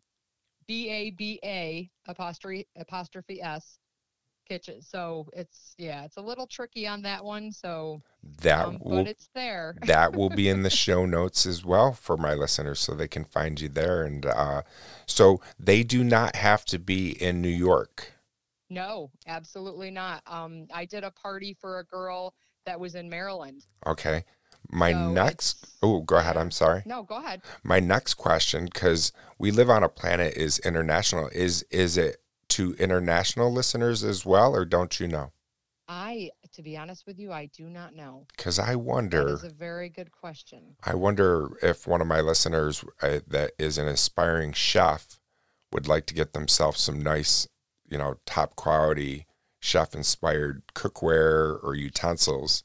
b-a-b-a 0.68 1.90
apostrophe 2.06 2.66
apostrophe 2.76 3.40
s 3.42 3.78
kitchen 4.48 4.80
so 4.80 5.28
it's 5.34 5.74
yeah 5.78 6.04
it's 6.04 6.16
a 6.16 6.20
little 6.22 6.46
tricky 6.46 6.86
on 6.86 7.02
that 7.02 7.22
one 7.24 7.52
so 7.52 8.00
That 8.42 8.66
um, 8.68 8.78
will 8.80 9.04
but 9.04 9.06
it's 9.08 9.28
there 9.34 9.76
that 9.86 10.14
will 10.14 10.30
be 10.30 10.48
in 10.48 10.62
the 10.62 10.70
show 10.84 11.04
notes 11.04 11.44
as 11.46 11.64
well 11.64 11.92
for 11.92 12.16
my 12.16 12.32
listeners 12.34 12.80
so 12.80 12.94
they 12.94 13.08
can 13.08 13.24
find 13.24 13.60
you 13.60 13.68
there 13.68 14.02
and 14.04 14.24
uh 14.24 14.62
so 15.06 15.40
they 15.58 15.82
do 15.82 16.02
not 16.02 16.36
have 16.36 16.64
to 16.66 16.78
be 16.78 17.10
in 17.22 17.42
New 17.42 17.48
York. 17.48 18.12
no 18.70 19.10
absolutely 19.26 19.90
not 19.90 20.22
um 20.26 20.66
i 20.74 20.84
did 20.84 21.04
a 21.04 21.10
party 21.10 21.54
for 21.60 21.78
a 21.80 21.84
girl 21.84 22.34
that 22.66 22.78
was 22.80 22.94
in 22.94 23.08
maryland 23.08 23.66
Okay. 23.86 24.24
My 24.70 24.92
So 24.92 25.12
next 25.12 25.66
Oh, 25.82 26.00
go 26.00 26.16
ahead. 26.16 26.36
I'm 26.36 26.50
sorry. 26.50 26.82
no 26.84 27.02
go 27.02 27.16
ahead 27.16 27.42
my 27.62 27.80
next 27.80 28.14
question 28.14 28.64
because 28.66 29.12
we 29.38 29.50
live 29.50 29.70
on 29.70 29.82
a 29.84 29.88
planet 29.88 30.34
is 30.36 30.58
international 30.60 31.28
is 31.32 31.62
is 31.70 31.96
it 31.96 32.16
to 32.48 32.74
international 32.74 33.52
listeners 33.52 34.02
as 34.04 34.24
well 34.24 34.54
or 34.54 34.64
don't 34.64 35.00
you 35.00 35.08
know 35.08 35.32
i 35.88 36.30
to 36.52 36.62
be 36.62 36.76
honest 36.76 37.06
with 37.06 37.18
you 37.18 37.32
i 37.32 37.46
do 37.46 37.64
not 37.64 37.94
know 37.94 38.26
because 38.36 38.58
i 38.58 38.74
wonder 38.74 39.34
is 39.34 39.44
a 39.44 39.50
very 39.50 39.88
good 39.88 40.10
question 40.12 40.76
i 40.84 40.94
wonder 40.94 41.50
if 41.62 41.86
one 41.86 42.00
of 42.00 42.06
my 42.06 42.20
listeners 42.20 42.84
uh, 43.02 43.20
that 43.26 43.52
is 43.58 43.78
an 43.78 43.88
aspiring 43.88 44.52
chef 44.52 45.18
would 45.72 45.86
like 45.86 46.06
to 46.06 46.14
get 46.14 46.32
themselves 46.32 46.80
some 46.80 47.02
nice 47.02 47.46
you 47.88 47.98
know 47.98 48.16
top 48.26 48.56
quality 48.56 49.26
chef 49.60 49.94
inspired 49.94 50.62
cookware 50.74 51.62
or 51.62 51.74
utensils 51.74 52.62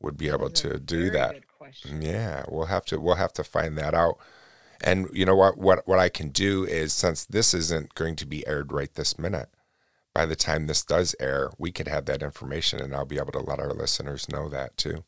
would 0.00 0.16
be 0.16 0.28
That 0.28 0.34
able 0.34 0.50
to 0.50 0.78
do 0.78 1.10
that. 1.10 1.36
Yeah, 1.84 2.44
we'll 2.48 2.66
have 2.66 2.84
to 2.86 3.00
we'll 3.00 3.14
have 3.14 3.32
to 3.34 3.44
find 3.44 3.78
that 3.78 3.94
out. 3.94 4.18
And 4.84 5.08
you 5.14 5.24
know 5.24 5.34
what 5.34 5.56
what 5.56 5.88
what 5.88 5.98
I 5.98 6.10
can 6.10 6.28
do 6.28 6.64
is 6.64 6.92
since 6.92 7.24
this 7.24 7.54
isn't 7.54 7.94
going 7.94 8.16
to 8.16 8.26
be 8.26 8.46
aired 8.46 8.70
right 8.70 8.94
this 8.94 9.18
minute, 9.18 9.48
by 10.14 10.26
the 10.26 10.36
time 10.36 10.66
this 10.66 10.84
does 10.84 11.16
air, 11.18 11.50
we 11.58 11.72
could 11.72 11.88
have 11.88 12.04
that 12.04 12.22
information 12.22 12.80
and 12.80 12.94
I'll 12.94 13.06
be 13.06 13.18
able 13.18 13.32
to 13.32 13.40
let 13.40 13.58
our 13.58 13.72
listeners 13.72 14.28
know 14.28 14.50
that 14.50 14.76
too. 14.76 15.04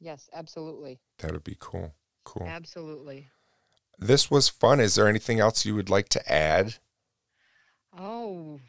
Yes, 0.00 0.30
absolutely. 0.32 0.98
That 1.18 1.32
would 1.32 1.44
be 1.44 1.56
cool. 1.60 1.92
Cool. 2.24 2.46
Absolutely. 2.46 3.28
This 3.98 4.30
was 4.30 4.48
fun. 4.48 4.80
Is 4.80 4.94
there 4.94 5.08
anything 5.08 5.40
else 5.40 5.66
you 5.66 5.74
would 5.74 5.90
like 5.90 6.08
to 6.10 6.32
add? 6.32 6.76
Oh, 7.96 8.60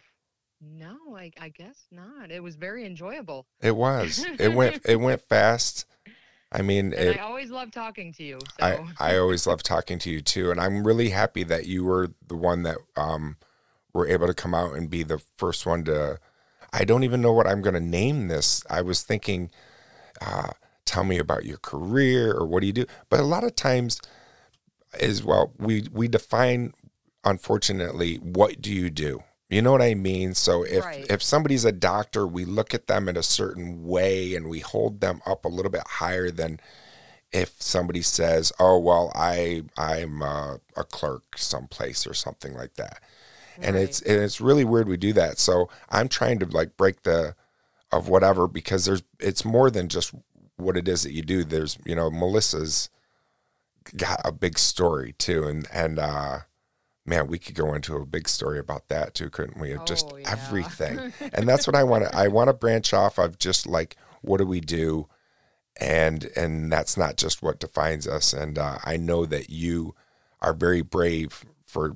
no, 0.60 0.98
I, 1.16 1.32
I 1.40 1.50
guess 1.50 1.88
not. 1.90 2.32
It 2.32 2.44
was 2.44 2.58
very 2.58 2.86
enjoyable. 2.86 3.48
It 3.62 3.76
was. 3.76 4.26
It 4.40 4.54
went 4.54 4.82
it 4.86 4.98
went 4.98 5.22
fast. 5.22 5.86
I 6.52 6.62
mean, 6.62 6.94
it, 6.94 7.18
I 7.18 7.24
always 7.24 7.50
love 7.50 7.72
talking 7.72 8.12
to 8.14 8.24
you. 8.24 8.40
So 8.60 8.66
I, 8.66 8.86
I 9.00 9.18
always 9.18 9.48
love 9.48 9.64
talking 9.64 10.00
to 10.00 10.10
you 10.10 10.22
too. 10.22 10.52
And 10.52 10.60
I'm 10.60 10.86
really 10.86 11.10
happy 11.10 11.44
that 11.44 11.66
you 11.66 11.86
were 11.86 12.10
the 12.28 12.36
one 12.36 12.64
that 12.64 12.78
um, 12.98 13.38
were 13.94 14.08
able 14.08 14.28
to 14.28 14.34
come 14.34 14.54
out 14.54 14.76
and 14.76 14.90
be 14.90 15.04
the 15.04 15.20
first 15.38 15.66
one 15.66 15.86
to. 15.86 16.20
I 16.74 16.86
don't 16.86 17.04
even 17.04 17.22
know 17.22 17.34
what 17.34 17.48
I'm 17.48 17.62
going 17.62 17.74
to 17.74 17.80
name 17.82 18.28
this. 18.28 18.64
I 18.70 18.82
was 18.82 19.04
thinking, 19.04 19.52
uh, 20.22 20.52
tell 20.86 21.04
me 21.04 21.18
about 21.20 21.46
your 21.46 21.58
career 21.58 22.34
or 22.34 22.46
what 22.46 22.62
do 22.62 22.68
you 22.68 22.74
do? 22.74 22.86
But 23.10 23.20
a 23.20 23.24
lot 23.24 23.44
of 23.44 23.56
times, 23.56 24.00
as 25.00 25.24
well, 25.24 25.54
we, 25.58 25.88
we 25.92 26.08
define, 26.08 26.74
unfortunately, 27.24 28.16
what 28.16 28.62
do 28.62 28.74
you 28.74 28.90
do? 28.90 29.24
You 29.52 29.62
know 29.62 29.74
what 29.74 29.82
I 29.82 29.96
mean? 29.96 30.34
So 30.34 30.64
if 30.64 30.86
Right. 30.86 31.06
if 31.10 31.22
somebody's 31.22 31.66
a 31.66 31.74
doctor, 31.74 32.26
we 32.26 32.46
look 32.46 32.74
at 32.74 32.88
them 32.88 33.10
in 33.10 33.18
a 33.18 33.24
certain 33.24 33.86
way 33.86 34.34
and 34.34 34.48
we 34.48 34.62
hold 34.62 35.02
them 35.02 35.22
up 35.26 35.44
a 35.44 35.50
little 35.50 35.70
bit 35.70 35.86
higher 35.86 36.32
than 36.32 36.60
if 37.34 37.62
somebody 37.62 38.02
says, 38.02 38.54
"Oh, 38.60 38.80
well, 38.80 39.12
I 39.14 39.64
I'm 39.78 40.22
a, 40.22 40.62
a 40.78 40.86
clerk 40.86 41.38
someplace 41.38 42.08
or 42.08 42.14
something 42.14 42.54
like 42.54 42.76
that," 42.76 43.02
and 43.62 43.76
it's 43.76 44.02
and 44.02 44.22
it's 44.22 44.40
really 44.40 44.64
weird 44.64 44.88
we 44.88 44.98
do 44.98 45.12
that. 45.14 45.38
So 45.38 45.70
I'm 45.90 46.08
trying 46.08 46.40
to 46.40 46.46
like 46.46 46.78
break 46.78 47.04
the 47.04 47.36
of 47.92 48.08
whatever 48.08 48.48
because 48.48 48.86
there's 48.86 49.04
it's 49.20 49.44
more 49.44 49.70
than 49.70 49.90
just 49.90 50.14
what 50.56 50.78
it 50.78 50.88
is 50.88 51.04
that 51.04 51.12
you 51.12 51.24
do. 51.24 51.44
There's 51.44 51.78
you 51.86 51.96
know 51.96 52.10
Melissa's 52.10 52.90
got 53.98 54.22
a 54.24 54.32
big 54.32 54.58
story 54.58 55.14
too, 55.18 55.44
and 55.46 55.68
and 55.74 56.00
uh, 56.00 56.40
man, 57.12 57.28
we 57.28 57.38
could 57.38 57.56
go 57.56 57.74
into 57.74 57.98
a 57.98 58.06
big 58.06 58.30
story 58.30 58.58
about 58.58 58.88
that 58.88 59.14
too, 59.14 59.30
couldn't 59.30 59.60
we? 59.60 59.74
Of 59.74 59.86
just 59.86 60.08
Oh, 60.10 60.18
yeah. 60.18 60.32
everything, 60.32 61.14
and 61.34 61.48
that's 61.48 61.68
what 61.68 61.76
I 61.76 61.84
want 61.84 62.06
to. 62.06 62.16
I 62.16 62.30
want 62.30 62.48
to 62.48 62.54
branch 62.54 62.94
off 62.94 63.18
of 63.20 63.38
just 63.38 63.68
like 63.68 63.98
what 64.22 64.38
do 64.38 64.46
we 64.46 64.62
do 64.62 65.08
and 65.80 66.30
and 66.36 66.72
that's 66.72 66.98
not 66.98 67.18
just 67.18 67.42
what 67.42 67.60
defines 67.60 68.06
us 68.06 68.34
and 68.34 68.60
uh, 68.60 68.78
i 68.84 68.98
know 68.98 69.26
that 69.26 69.50
you 69.50 69.96
are 70.42 70.54
very 70.54 70.82
brave 70.82 71.46
for 71.66 71.96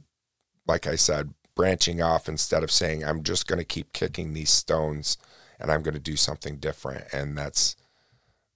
like 0.65 0.87
i 0.87 0.95
said 0.95 1.33
branching 1.55 2.01
off 2.01 2.29
instead 2.29 2.63
of 2.63 2.71
saying 2.71 3.03
i'm 3.03 3.21
just 3.21 3.47
going 3.47 3.59
to 3.59 3.65
keep 3.65 3.91
kicking 3.91 4.33
these 4.33 4.49
stones 4.49 5.17
and 5.59 5.69
i'm 5.69 5.83
going 5.83 5.93
to 5.93 5.99
do 5.99 6.15
something 6.15 6.55
different 6.55 7.03
and 7.13 7.37
that's 7.37 7.75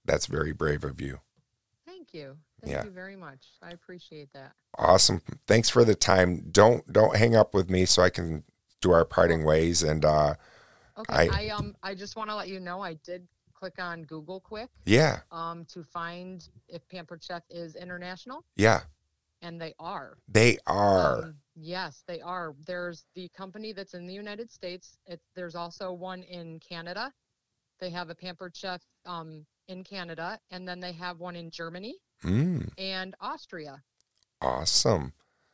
that's 0.06 0.26
very 0.26 0.52
brave 0.52 0.84
of 0.84 1.00
you 1.00 1.20
Thank 1.86 2.14
you. 2.14 2.38
Thank 2.62 2.72
Yeah. 2.72 2.84
you 2.84 2.90
very 2.90 3.16
much. 3.16 3.46
I 3.62 3.70
appreciate 3.70 4.32
that. 4.34 4.52
awesome 4.78 5.20
thanks 5.48 5.68
for 5.68 5.84
the 5.84 5.94
time 5.96 6.44
don't 6.52 6.86
don't 6.92 7.16
hang 7.16 7.34
up 7.34 7.54
with 7.54 7.68
me 7.68 7.84
so 7.84 8.00
i 8.02 8.08
can 8.08 8.44
do 8.80 8.92
our 8.92 9.04
parting 9.04 9.42
ways 9.44 9.82
and 9.82 10.04
uh 10.04 10.32
Okay. 10.96 11.28
I- 11.28 11.46
I, 11.46 11.48
um 11.48 11.74
I 11.82 11.94
just 11.94 12.14
want 12.14 12.30
to 12.30 12.36
let 12.36 12.46
you 12.48 12.60
know 12.60 12.80
I 12.80 12.94
did 12.94 13.26
click 13.52 13.74
on 13.80 14.04
Google 14.04 14.38
quick 14.40 14.70
yeah 14.84 15.20
um 15.32 15.64
to 15.66 15.82
find 15.82 16.48
if 16.68 16.86
Pampered 16.88 17.22
Chef 17.22 17.42
is 17.50 17.74
international 17.74 18.44
yeah 18.56 18.82
and 19.42 19.60
they 19.60 19.74
are. 19.80 20.18
they 20.28 20.58
are 20.66 21.22
Um, 21.24 21.34
yes, 21.56 22.04
they 22.06 22.20
are. 22.20 22.54
There's 22.66 23.06
the 23.14 23.28
company 23.30 23.72
that's 23.72 23.94
in 23.94 24.06
the 24.06 24.12
United 24.14 24.50
States. 24.52 24.98
It, 25.06 25.18
there's 25.34 25.54
also 25.54 25.92
one 25.92 26.22
in 26.24 26.60
Canada. 26.60 27.10
They 27.80 27.88
have 27.90 28.10
a 28.10 28.14
Pampered 28.14 28.54
Chef 28.54 28.82
um, 29.06 29.46
in 29.68 29.82
Canada, 29.82 30.38
and 30.50 30.68
then 30.68 30.78
they 30.78 30.92
have 30.92 31.20
one 31.20 31.36
in 31.36 31.50
Germany 31.50 31.94
mm. 32.24 32.68
and 32.78 33.14
Austria. 33.20 33.82
Awesome. 34.40 35.12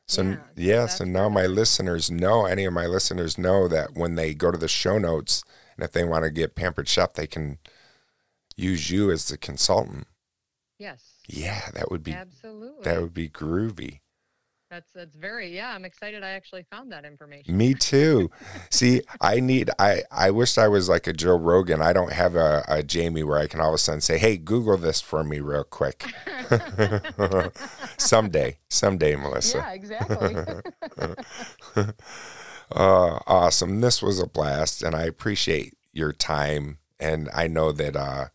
So 0.09 0.22
Yeah, 0.22 0.37
yeah, 0.57 0.87
so 0.87 0.98
so 0.98 1.05
now 1.05 1.29
my 1.29 1.46
listeners 1.46 2.11
know, 2.11 2.46
any 2.46 2.64
of 2.64 2.72
my 2.72 2.87
listeners 2.87 3.37
know 3.37 3.66
that 3.68 3.94
when 3.94 4.14
they 4.14 4.35
go 4.35 4.52
to 4.52 4.59
the 4.59 4.68
show 4.68 4.98
notes 4.98 5.42
and 5.76 5.85
if 5.85 5.92
they 5.92 6.05
want 6.05 6.24
to 6.24 6.31
get 6.31 6.55
Pampered 6.55 6.88
Chef, 6.88 7.14
they 7.14 7.26
can 7.26 7.59
use 8.57 8.90
you 8.90 9.11
as 9.11 9.26
the 9.26 9.37
consultant. 9.37 10.07
Yes, 10.79 11.14
Yeah, 11.29 11.70
that 11.74 11.90
would 11.90 12.02
be 12.02 12.12
absolutely. 12.12 12.85
that 12.85 13.00
would 13.00 13.14
be 13.14 13.29
groovy. 13.29 14.00
That's 14.77 14.93
that's 14.93 15.17
very 15.17 15.55
yeah. 15.55 15.75
I'm 15.75 15.85
excited. 15.87 16.23
I 16.23 16.31
actually 16.31 16.65
found 16.71 16.93
that 16.93 17.05
information. 17.07 17.57
Me 17.57 17.73
too. 17.73 18.31
See, 18.71 19.01
I 19.23 19.41
need 19.41 19.71
I 19.79 20.03
I 20.11 20.31
wish 20.31 20.59
I 20.59 20.69
was 20.69 20.89
like 20.89 21.07
a 21.07 21.15
Joe 21.15 21.37
Rogan. 21.37 21.81
I 21.81 21.95
don't 21.95 22.12
have 22.12 22.37
a, 22.37 22.62
a 22.69 22.83
Jamie 22.83 23.23
where 23.23 23.39
I 23.39 23.47
can 23.47 23.61
all 23.61 23.69
of 23.69 23.75
a 23.75 23.79
sudden 23.79 24.03
say, 24.03 24.19
"Hey, 24.19 24.37
Google 24.37 24.77
this 24.77 25.01
for 25.01 25.25
me 25.25 25.41
real 25.41 25.65
quick." 25.65 26.05
someday, 27.97 28.59
someday, 28.69 29.17
Melissa. 29.17 29.59
yeah, 29.59 29.73
exactly. 29.73 30.37
uh, 32.73 33.19
awesome. 33.27 33.81
This 33.81 34.03
was 34.03 34.21
a 34.21 34.27
blast, 34.27 34.83
and 34.83 34.95
I 34.95 35.05
appreciate 35.05 35.75
your 35.93 36.12
time. 36.12 36.79
And 37.01 37.31
I 37.35 37.47
know 37.47 37.73
that 37.73 37.97
uh, 37.97 38.27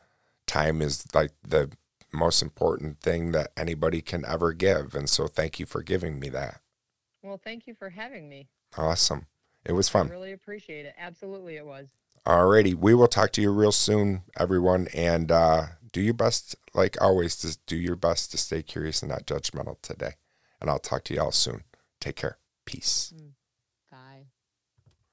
time 0.47 0.81
is 0.81 1.05
like 1.13 1.31
the 1.47 1.71
most 2.13 2.41
important 2.41 2.99
thing 3.01 3.31
that 3.31 3.51
anybody 3.57 4.01
can 4.01 4.25
ever 4.25 4.53
give. 4.53 4.95
And 4.95 5.09
so, 5.09 5.27
thank 5.27 5.59
you 5.59 5.65
for 5.65 5.81
giving 5.83 6.19
me 6.19 6.29
that. 6.29 6.61
well, 7.23 7.39
thank 7.43 7.67
you 7.67 7.73
for 7.73 7.89
having 7.89 8.27
me. 8.29 8.49
Awesome. 8.77 9.27
It 9.65 9.73
was 9.73 9.89
I 9.89 9.91
fun. 9.93 10.09
really 10.09 10.31
appreciate 10.33 10.85
it. 10.85 10.95
Absolutely, 10.97 11.55
it 11.57 11.65
was. 11.65 11.87
Alrighty. 12.25 12.73
We 12.75 12.93
will 12.93 13.07
talk 13.07 13.31
to 13.33 13.41
you 13.41 13.51
real 13.51 13.71
soon, 13.71 14.23
everyone. 14.37 14.87
And 14.93 15.31
uh, 15.31 15.63
do 15.91 16.01
your 16.01 16.13
best, 16.13 16.55
like 16.73 16.99
always, 17.01 17.35
to 17.37 17.57
do 17.67 17.75
your 17.75 17.95
best 17.95 18.31
to 18.31 18.37
stay 18.37 18.61
curious 18.63 19.01
and 19.01 19.11
not 19.11 19.25
judgmental 19.25 19.81
today. 19.81 20.13
And 20.59 20.69
I'll 20.69 20.79
talk 20.79 21.03
to 21.05 21.13
you 21.13 21.21
all 21.21 21.31
soon. 21.31 21.63
Take 21.99 22.15
care. 22.15 22.37
Peace. 22.65 23.13
Mm. 23.15 23.30